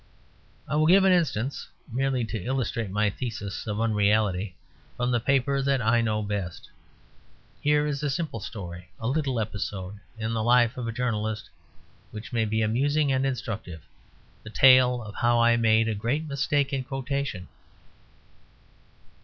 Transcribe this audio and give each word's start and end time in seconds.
I 0.67 0.77
will 0.77 0.87
give 0.87 1.03
an 1.03 1.11
instance 1.13 1.67
(merely 1.93 2.25
to 2.25 2.43
illustrate 2.43 2.89
my 2.89 3.11
thesis 3.11 3.67
of 3.67 3.79
unreality) 3.79 4.55
from 4.97 5.11
the 5.11 5.19
paper 5.19 5.61
that 5.61 5.79
I 5.79 6.01
know 6.01 6.23
best. 6.23 6.67
Here 7.61 7.85
is 7.85 8.01
a 8.01 8.09
simple 8.09 8.39
story, 8.39 8.89
a 8.99 9.07
little 9.07 9.39
episode 9.39 9.99
in 10.17 10.33
the 10.33 10.41
life 10.41 10.75
of 10.75 10.87
a 10.87 10.91
journalist, 10.91 11.51
which 12.09 12.33
may 12.33 12.45
be 12.45 12.63
amusing 12.63 13.11
and 13.11 13.27
instructive: 13.27 13.83
the 14.41 14.49
tale 14.49 15.03
of 15.03 15.13
how 15.13 15.39
I 15.39 15.55
made 15.55 15.87
a 15.87 15.93
great 15.93 16.27
mistake 16.27 16.73
in 16.73 16.83
quotation. 16.83 17.47